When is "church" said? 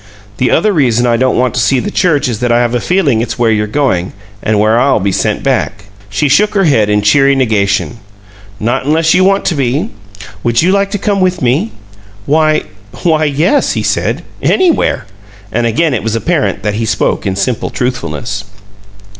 1.91-2.27